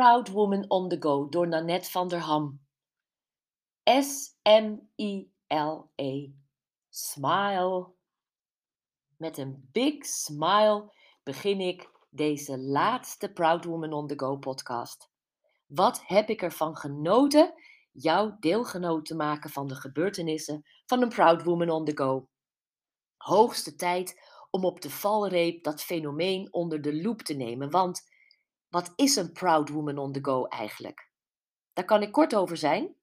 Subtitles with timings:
[0.00, 2.60] Proud Woman on the Go door Nanette van der Ham.
[3.84, 4.78] S-M-I-L-E.
[6.88, 7.92] Smile.
[9.16, 10.92] Met een big smile
[11.22, 15.10] begin ik deze laatste Proud Woman on the Go podcast.
[15.66, 17.54] Wat heb ik ervan genoten
[17.92, 22.28] jou deelgenoot te maken van de gebeurtenissen van een Proud Woman on the Go.
[23.16, 24.20] Hoogste tijd
[24.50, 28.09] om op de valreep dat fenomeen onder de loep te nemen, want
[28.70, 31.10] wat is een Proud Woman on the Go eigenlijk?
[31.72, 32.94] Daar kan ik kort over zijn.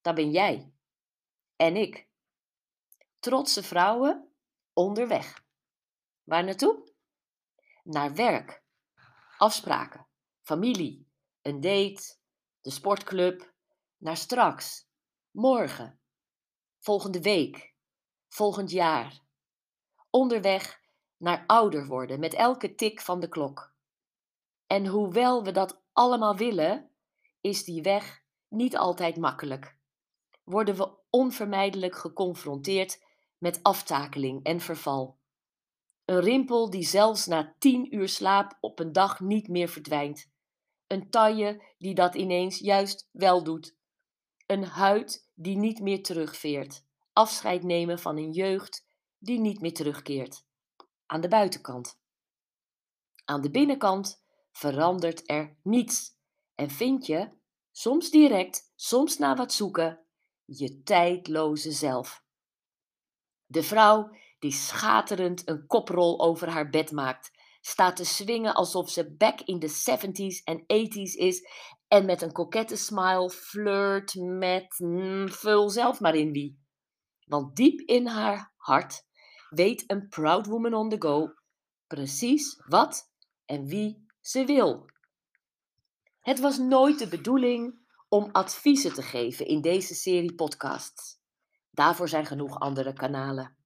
[0.00, 0.72] Dat ben jij.
[1.56, 2.08] En ik.
[3.18, 4.32] Trotse vrouwen
[4.72, 5.44] onderweg.
[6.22, 6.88] Waar naartoe?
[7.82, 8.62] Naar werk,
[9.38, 10.06] afspraken,
[10.42, 11.08] familie,
[11.42, 12.16] een date,
[12.60, 13.52] de sportclub,
[13.96, 14.86] naar straks,
[15.30, 16.00] morgen,
[16.78, 17.74] volgende week,
[18.28, 19.20] volgend jaar.
[20.10, 20.80] Onderweg
[21.16, 23.69] naar ouder worden met elke tik van de klok.
[24.70, 26.90] En hoewel we dat allemaal willen,
[27.40, 29.76] is die weg niet altijd makkelijk.
[30.44, 33.04] Worden we onvermijdelijk geconfronteerd
[33.38, 35.18] met aftakeling en verval.
[36.04, 40.30] Een rimpel die zelfs na tien uur slaap op een dag niet meer verdwijnt.
[40.86, 43.76] Een taille die dat ineens juist wel doet.
[44.46, 46.84] Een huid die niet meer terugveert.
[47.12, 48.86] Afscheid nemen van een jeugd
[49.18, 50.44] die niet meer terugkeert.
[51.06, 52.00] Aan de buitenkant.
[53.24, 56.18] Aan de binnenkant verandert er niets.
[56.54, 57.30] En vind je,
[57.70, 60.00] soms direct, soms na wat zoeken,
[60.44, 62.24] je tijdloze zelf.
[63.46, 69.14] De vrouw die schaterend een koprol over haar bed maakt, staat te swingen alsof ze
[69.16, 71.48] back in de 70s en 80s is
[71.88, 76.58] en met een kokette smile flirt met mm, vul zelf maar in wie.
[77.26, 79.06] Want diep in haar hart
[79.50, 81.34] weet een proud woman on the go
[81.86, 83.12] precies wat
[83.44, 84.86] en wie ze wil.
[86.20, 91.18] Het was nooit de bedoeling om adviezen te geven in deze serie podcasts.
[91.70, 93.56] Daarvoor zijn genoeg andere kanalen.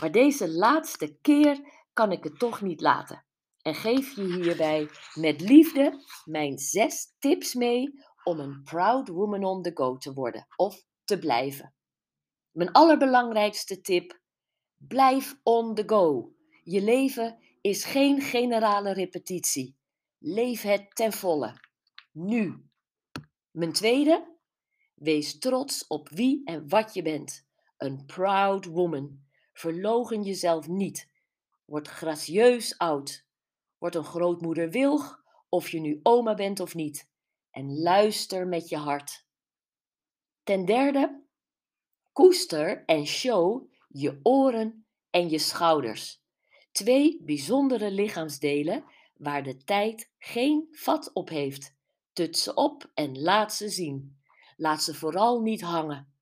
[0.00, 3.24] Maar deze laatste keer kan ik het toch niet laten
[3.62, 9.62] en geef je hierbij met liefde mijn zes tips mee om een proud woman on
[9.62, 11.74] the go te worden of te blijven.
[12.50, 14.20] Mijn allerbelangrijkste tip:
[14.76, 16.32] blijf on the go.
[16.62, 19.77] Je leven is geen generale repetitie.
[20.18, 21.54] Leef het ten volle.
[22.12, 22.64] Nu.
[23.50, 24.36] Mijn tweede:
[24.94, 27.46] wees trots op wie en wat je bent.
[27.76, 29.26] Een proud woman.
[29.52, 31.10] Verlogen jezelf niet.
[31.64, 33.26] Word gracieus oud.
[33.78, 37.10] Word een grootmoeder wilg, of je nu oma bent of niet.
[37.50, 39.26] En luister met je hart.
[40.42, 41.22] Ten derde,
[42.12, 46.22] koester en show je oren en je schouders.
[46.72, 48.84] Twee bijzondere lichaamsdelen
[49.18, 51.76] waar de tijd geen vat op heeft.
[52.12, 54.20] Tut ze op en laat ze zien.
[54.56, 56.12] Laat ze vooral niet hangen.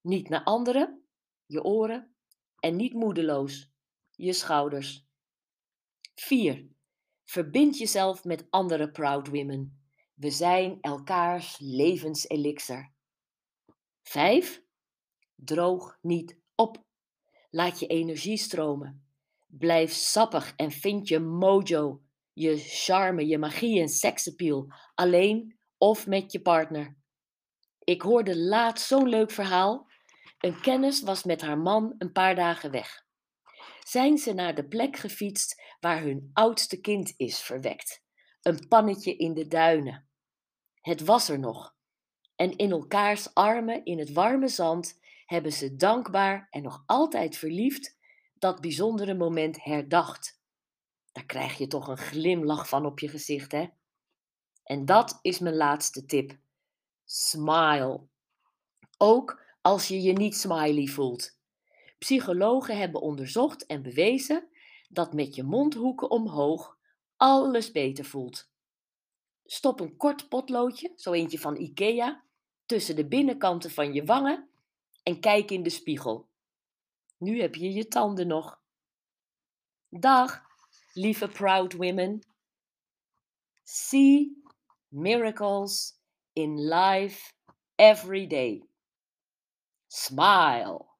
[0.00, 1.04] Niet naar anderen,
[1.46, 2.14] je oren,
[2.58, 3.70] en niet moedeloos,
[4.10, 5.06] je schouders.
[6.14, 6.68] 4.
[7.24, 9.80] Verbind jezelf met andere proud women.
[10.14, 12.92] We zijn elkaars levenselixer.
[14.02, 14.62] 5.
[15.34, 16.84] Droog niet op.
[17.50, 19.06] Laat je energie stromen.
[19.46, 22.02] Blijf sappig en vind je mojo,
[22.36, 26.96] je charme, je magie en seksappeal, alleen of met je partner.
[27.78, 29.86] Ik hoorde laatst zo'n leuk verhaal.
[30.38, 33.06] Een kennis was met haar man een paar dagen weg
[33.88, 38.04] zijn ze naar de plek gefietst waar hun oudste kind is verwekt.
[38.42, 40.08] Een pannetje in de duinen.
[40.80, 41.74] Het was er nog.
[42.36, 47.98] En in elkaars armen in het warme zand hebben ze dankbaar en nog altijd verliefd
[48.34, 50.35] dat bijzondere moment herdacht.
[51.16, 53.66] Daar krijg je toch een glimlach van op je gezicht, hè?
[54.64, 56.36] En dat is mijn laatste tip.
[57.04, 58.00] Smile.
[58.98, 61.38] Ook als je je niet smiley voelt.
[61.98, 64.48] Psychologen hebben onderzocht en bewezen
[64.88, 66.78] dat met je mondhoeken omhoog
[67.16, 68.50] alles beter voelt.
[69.44, 72.24] Stop een kort potloodje, zo eentje van IKEA,
[72.66, 74.48] tussen de binnenkanten van je wangen
[75.02, 76.28] en kijk in de spiegel.
[77.18, 78.60] Nu heb je je tanden nog.
[79.88, 80.45] Dag,
[80.96, 82.22] lieve proud women.
[83.64, 84.30] See
[84.92, 85.94] miracles
[86.34, 87.32] in life
[87.78, 88.62] every day.
[89.88, 90.95] Smile.